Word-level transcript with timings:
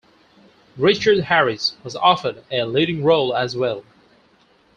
Richard 0.77 1.19
Harris 1.25 1.75
was 1.83 1.95
offered 1.95 2.43
a 2.49 2.63
leading 2.63 3.03
role 3.03 3.35
as 3.35 3.55
well. 3.55 3.83